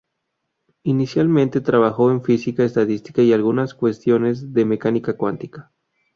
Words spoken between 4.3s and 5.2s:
de mecánica